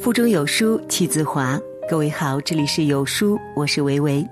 [0.00, 1.60] 腹中有书气自华。
[1.86, 4.26] 各位好，这里是有书，我是维维。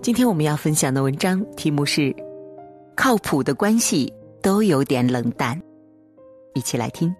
[0.00, 2.10] 今天我们要分享的文章题目是：
[2.96, 5.60] 靠谱的关系都有点冷淡。
[6.54, 7.14] 一起来听。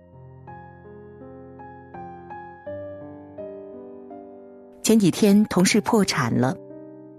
[4.82, 6.56] 前几天同事破产了，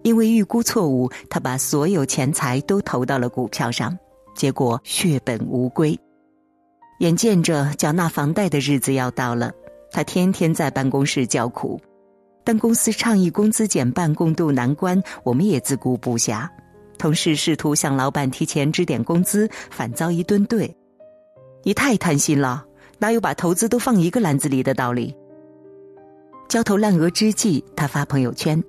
[0.01, 3.95] 因为预估错误，他把所有钱财都投到了股票上，
[4.35, 5.95] 结果血本无归。
[7.01, 9.53] 眼见着缴纳房贷的日子要到了。
[9.91, 11.79] 他天天在办公室叫苦，
[12.43, 16.47] 但公司倡议工资减半共度难关，我们也自顾不暇。
[16.97, 20.69] 同事试图向老板提前支点工资，反遭一顿怼
[21.63, 22.65] ：“你太贪心了，
[22.97, 25.15] 哪有把投资都放一个篮子里的道理？”
[26.49, 28.61] 焦头烂额之际，他发朋友圈：“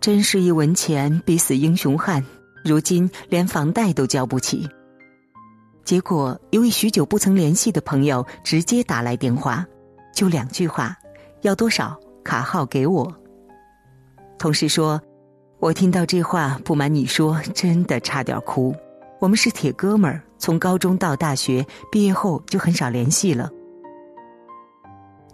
[0.00, 2.24] 真是一文钱逼死英雄汉，
[2.64, 4.68] 如今连房贷都交不起。”
[5.84, 9.66] 结果，一位许久不曾联系的朋友直接打来电话，
[10.14, 10.96] 就两句话
[11.42, 11.94] ：“要多少？
[12.24, 13.14] 卡号给我。”
[14.38, 14.98] 同事说
[15.60, 18.74] ：“我听到这话，不瞒你说，真的差点哭。
[19.20, 23.50] 我们是铁哥们儿，从高中到大学毕业后就很少联系了。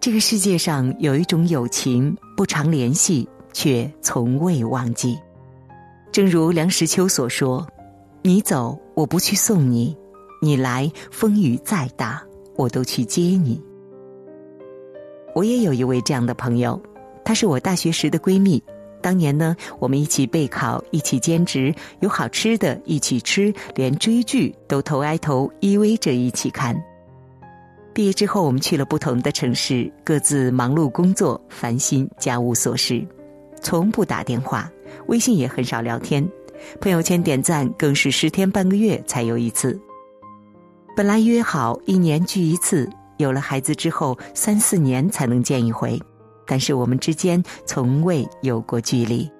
[0.00, 5.16] 这个世界上有一种友情，不常联系，却从未忘记。
[6.10, 7.64] 正如梁实秋所说
[8.22, 9.96] ：‘你走，我不去送你。’”
[10.42, 12.22] 你来，风雨再大，
[12.56, 13.62] 我都去接你。
[15.34, 16.80] 我也有一位这样的朋友，
[17.22, 18.62] 她是我大学时的闺蜜。
[19.02, 26.74] 当年呢，我们一起备考，一起兼职，有好吃的一起吃，连追剧都头挨头依偎着一起看。
[27.92, 33.06] 毕业之后，我们去了不同的城市，各自忙碌工作，烦心家务琐事，
[33.60, 34.72] 从不打电话，
[35.06, 36.26] 微信也很少聊天，
[36.80, 39.78] 朋友圈点赞更是十天半个月才有一次。
[40.96, 45.98] 本来约好一年聚一次，有了孩子之后三四年才能见一回，
[46.46, 49.30] 但是我们之间从未有过距离。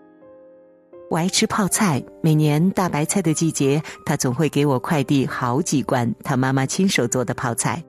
[1.10, 7.82] 我爱吃泡菜，每年大白菜的季节，他总会给我快递好几罐他妈妈亲手做的泡菜，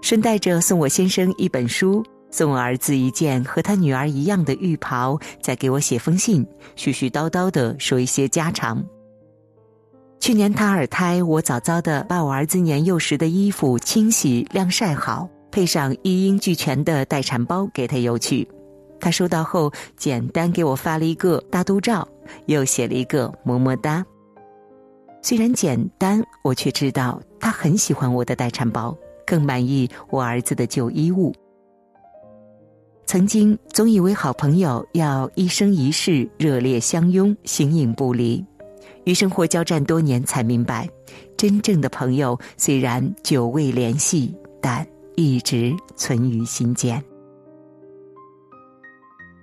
[0.00, 8.82] 顺带着送我先生一本书，送我儿子一件和他女儿一样的浴袍，再给我写封信，絮絮叨叨的说一些家常。
[10.20, 18.46] 去年他二胎，我早早的把我儿子年幼时的衣服清洗晾晒好，配上一应俱全的待产包给他邮去。
[19.00, 22.06] 他收到后，简单给我发了一个大肚照，
[22.44, 24.04] 又写了一个么么哒。
[25.22, 28.94] 虽然简单，我却知道他很喜欢我的待产包，
[29.26, 31.32] 更满意我儿子的旧衣物。
[33.06, 38.44] 曾经总以为好朋友要一生一世热烈相拥，形影不离。
[39.04, 40.88] 与生活交战多年，才明白，
[41.36, 47.02] 真正的朋友虽然久未联系，但一直存于心间。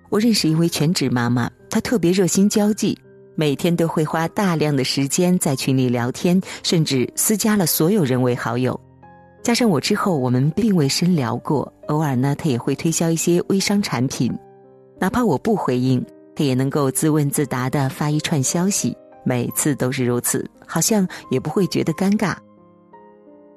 [0.09, 2.97] 我认识一位全职妈妈，她特别热心交际，
[3.35, 8.79] 每天都会花大量的时间在群里聊天，甚至私加了所有人为好友。
[9.43, 11.71] 加上我之后，我们并未深聊过。
[11.87, 14.33] 偶尔呢，她也会推销一些微商产品，
[14.99, 18.95] 哪怕我不回应，她也能够自问自答的发一串消息。
[19.27, 22.33] 每次都是如此，好像也不会觉得尴尬。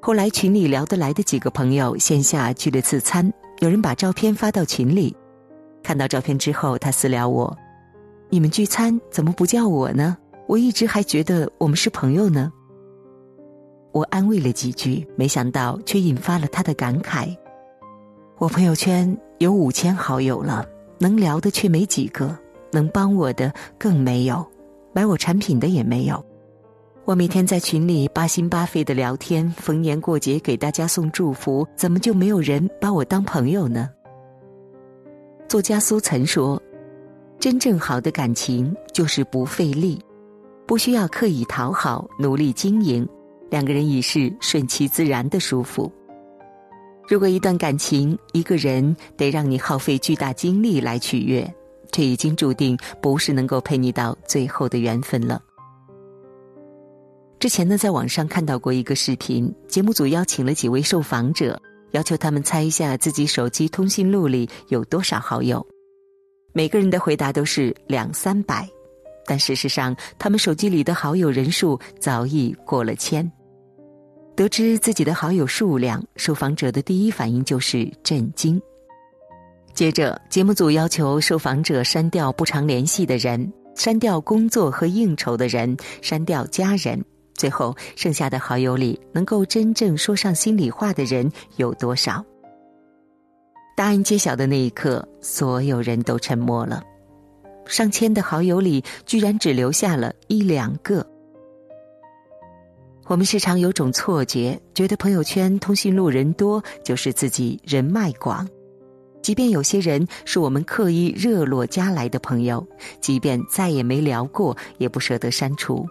[0.03, 5.16] 后来群里聊得来的几个朋友线下聚了次餐，有人把照片发到群里，
[5.81, 7.56] 看到照片之后，他私聊我
[8.31, 10.16] ：“你们聚餐怎么不叫我呢？
[10.48, 12.52] 我一直还觉得我们是朋友呢。”
[13.94, 17.32] 我安慰了几句，没想到却引发了他的感慨
[18.38, 20.66] ：“我朋友圈有五千好友了，
[20.98, 22.37] 能聊的却没几个，
[22.72, 24.44] 能帮我的更没有。”
[24.92, 26.24] 买我产品的也没有，
[27.04, 33.88] 我每天在群里八心八肺的聊天，逢年过节给大家送祝福，怎么就没有人把我当朋友呢？
[35.48, 36.60] 作家苏岑说
[37.38, 40.00] ：“真正好的感情就是不费力，
[40.66, 43.08] 不需要刻意讨好、努力经营，
[43.48, 45.90] 两个人已是顺其自然的舒服。
[47.08, 51.48] 如果一段感情，一个人得让你耗费巨大精力来取悦。”
[51.90, 55.42] 这已经注定不是能够陪你到最后的缘分了。
[57.38, 61.60] 之前呢，在网上看到过一个视频，节目组邀请了几位受访者，
[61.92, 65.66] 要求他们猜一下自己手机通讯录里有多少好友。
[66.52, 68.69] 每个人的回答都是两三百，
[69.25, 73.31] 但事实上，他们手机里的好友人数早已过了千。
[74.36, 78.60] 得知自己的好友数量，受访者的第一反应就是震惊。
[79.75, 87.02] 接着，节目组要求受访者删掉不常联系的人，删掉工作和应酬的人，删掉家人。
[87.34, 92.22] 最后，剩下的好友里，能够真正说上心里话的人有多少？
[93.75, 96.82] 答案揭晓的那一刻，所有人都沉默了。
[97.64, 101.06] 上千的好友里，居然只留下了一两个。
[103.06, 108.46] 我们时常有种错觉，觉得朋友圈通讯录人多就是自己人脉广。
[109.22, 112.67] 即便有些人是我们刻意热络加来的朋友，
[113.00, 115.87] 即便再也没聊过，也不舍得删除，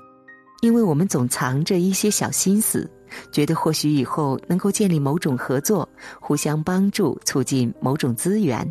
[0.62, 2.90] 因为我们总藏着一些小心思，
[3.32, 5.88] 觉得或许以后能够建立某种合作，
[6.20, 8.68] 互相帮助，促进某种资源，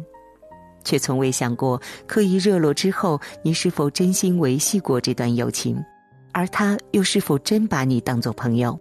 [0.83, 5.83] 却从未想过刻意热络之后，你是否真心维系过这段友情，
[6.33, 8.79] 而他又是否真把你当作朋友？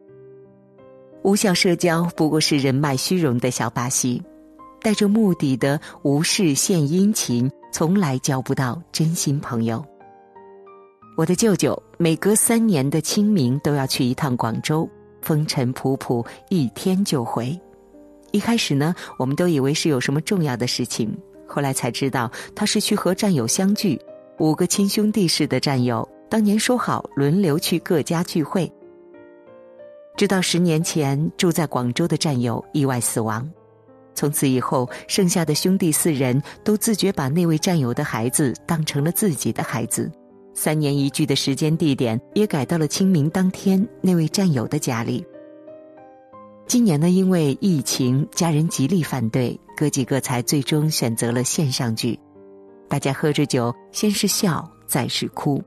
[1.23, 4.21] 无效社交不过是人脉虚荣的小把戏。
[4.87, 9.85] 带着目的的无事献殷勤，从来交不到真心朋友。
[11.17, 14.89] 我的舅舅每隔三年的清明都要去一趟广州，
[15.21, 17.59] 风尘仆仆，一天就回。
[18.31, 21.13] 一开始呢，我们都以为是有什么重要的事情，
[21.45, 23.99] 后来才知道他是去和战友相聚。
[24.39, 28.71] 五个亲兄弟似的战友，当年说好轮流去各家聚会，
[30.15, 33.45] 直到十年前住在广州的战友意外死亡。
[34.17, 40.11] 从此以后，剩下的兄弟四人都自觉把那位战友的孩子当成了自己的孩子。
[40.55, 45.23] 三年一聚的时间地点也改到了清明当天那位战友的家里。
[46.65, 52.19] 今年呢，因为疫情，家人极力反对，哥几个才最终选择了线上聚。
[52.89, 55.63] 大家喝着酒，先是笑，再是哭。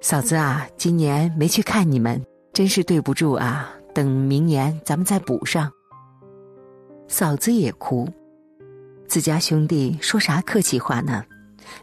[0.00, 3.74] 嫂子啊，今年没去看你们，真是对不住啊！
[3.92, 5.68] 等明年咱们再补上。
[7.08, 8.06] 嫂子也哭，
[9.06, 11.24] 自家兄弟说啥客气话呢？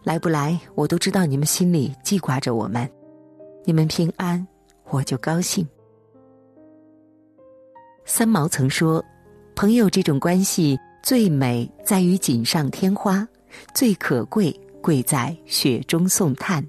[0.03, 2.87] 来不来，我都知道你们心里记挂着我们，
[3.63, 4.45] 你们平安，
[4.89, 5.67] 我就高兴。
[8.05, 9.03] 三毛曾说
[9.55, 13.27] ：“朋友这种关系最美在于锦上添花，
[13.73, 16.63] 最可贵贵在雪中送炭。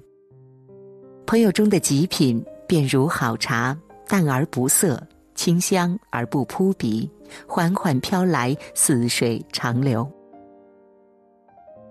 [1.27, 3.77] 朋友中的极品，便如好茶，
[4.07, 4.99] 淡而不涩。”
[5.47, 7.09] 清香而不扑鼻，
[7.47, 10.05] 缓缓飘来，似水长流。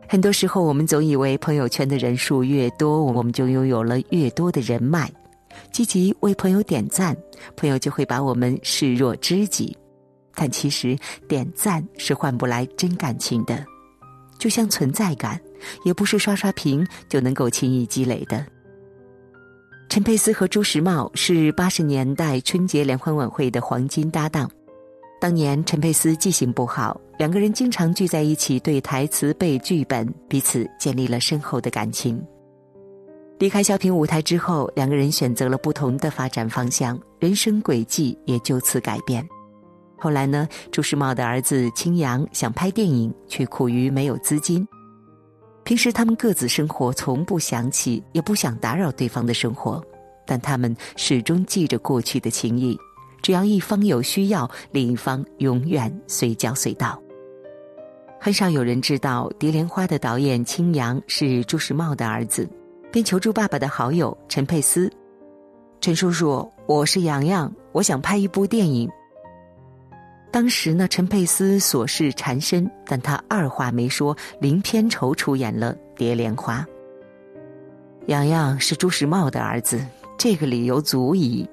[0.07, 5.11] 很多时候，我们总以为朋友圈的人数越多，我们就拥有了越多的人脉。
[5.73, 7.17] 积极为朋友点赞，
[7.57, 9.75] 朋友就会把我们视若知己。
[10.35, 10.95] 但其实，
[11.27, 13.65] 点赞是换不来真感情的，
[14.39, 15.41] 就像存在感，
[15.83, 18.47] 也不是刷刷屏就能够轻易积累的。
[19.89, 24.51] 陈佩斯和朱时茂是八十年代春节联欢晚会的黄金搭档。
[25.21, 32.23] 当年陈佩斯记性不好，两个人经常聚在一起对台词、背剧本，彼此建立了深厚的感情。
[33.39, 39.27] 离开小品舞台之后，两个人选择了不同的发展方向，人生轨迹也就此改变。
[39.97, 44.67] 后来呢，朱时茂的儿子青阳想拍电影，却苦于没有资金。
[45.67, 49.85] 平时他们各自生活，从不想起，也不想打扰对方的生活，
[50.25, 52.79] 但他们始终记着过去的情谊。
[53.21, 57.03] 只要一方有需要，另一方永远随叫随到。
[58.21, 62.49] 很少有人知道，《蝶莲花》的导演青阳是朱时茂的儿子，
[62.93, 64.89] 便求助爸爸的好友陈佩斯
[65.83, 68.89] ：“陈叔叔，我是洋洋，我想拍一部电影。”
[70.37, 76.59] 当时呢，陈佩斯琐事缠身，但他二话没说，零片酬出演了《蝶莲花》。
[78.09, 79.83] 洋洋是朱时茂的儿子，
[80.19, 81.49] 这个理由足矣。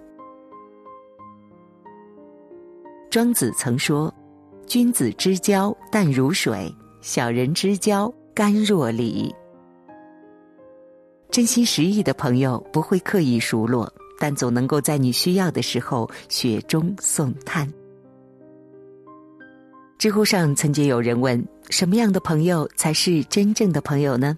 [3.10, 4.13] 庄子曾说
[4.68, 9.34] ：“君子之交淡如水，小人之交甘若醴。”
[11.32, 17.66] 真心实意的朋友不会刻意熟络，但总能够在你需要的时候雪中送炭。
[20.03, 21.41] 知乎上曾经有人问
[21.72, 24.38] ：“什么样的朋友才是真正的朋友呢？”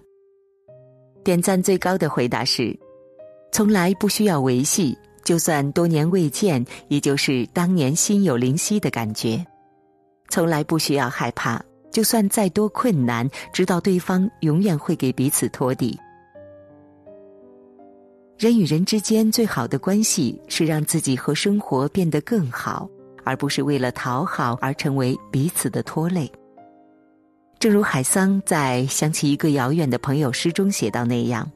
[1.24, 2.78] 点赞最高的回答是
[3.50, 9.44] ：“从来不需要维系，就算多年未见，依旧是当年心有灵犀的感觉；
[10.28, 15.98] 从来不需要害怕，就算再多困难，知道对方永远会给彼此托底。
[18.38, 22.88] 人与人之间最好的关系，是让自己和生活变得更好。”
[23.26, 26.30] 而不是为了讨好而成为彼此的拖累。
[27.58, 31.50] 正如海桑在《想起一个遥远的朋友》诗中写到那样：“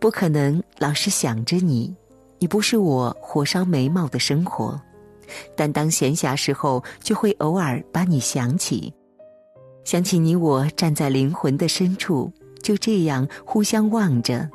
[0.00, 1.94] 不可能老是想着你，
[2.38, 4.80] 你不是我火烧眉毛的生活，
[5.54, 8.92] 但当闲暇时候，就会偶尔把你想起，
[9.84, 14.48] 想起你我站在灵魂的深处，就这样互相望着，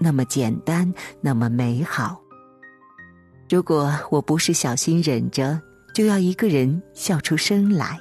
[0.00, 2.20] 那么简单，那么美好。”
[3.48, 5.60] 如果我不是小心忍着，
[5.94, 7.98] 就要一个人笑出声来。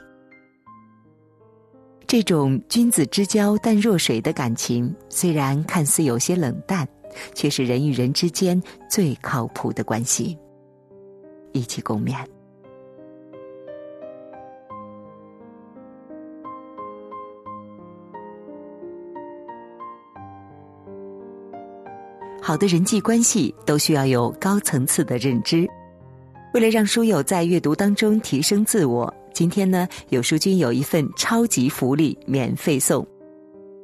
[2.07, 6.87] 这种君子之交淡若水的感情，虽然看似有些冷淡，
[7.33, 10.37] 却是人与人之间最靠谱的关系。
[11.51, 12.34] 一起共勉。
[22.47, 25.67] 好的人际关系都需要有高层次的认知。
[26.53, 33.03] 为了让书友在阅读当中提升自我，今天呢，有书君有一份超级福利免费送：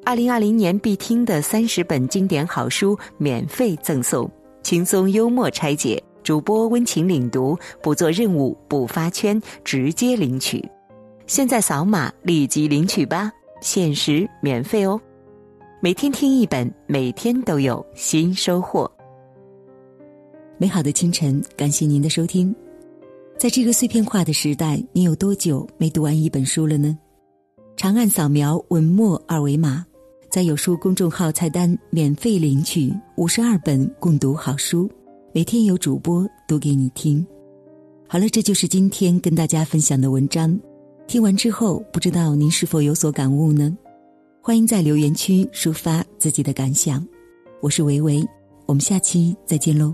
[0.05, 4.29] 二零二零年必听的三十本经典好书免费赠送，
[4.61, 10.63] 轻松幽默拆解，主播温情领读，不做任务，不发圈，直接领取。
[11.25, 15.01] 现在扫码立即领取吧，限时免费哦。
[15.83, 18.89] 每天听一本，每天都有新收获。
[20.59, 22.55] 美好的清晨，感谢您的收听。
[23.35, 26.95] 在这个碎片化的时代，你有多久没读完一本书了呢？
[27.75, 29.83] 长按扫描文末二维码，
[30.29, 34.87] 在有书公众号菜单免费领取五十二本共读好书，
[35.33, 37.25] 每天有主播读给你听。
[38.07, 40.55] 好了，这就是今天跟大家分享的文章。
[41.07, 43.75] 听完之后，不知道您是否有所感悟呢？
[44.43, 47.07] 欢迎在留言区抒发自己的感想，
[47.61, 48.27] 我是维维，
[48.65, 49.93] 我们下期再见喽。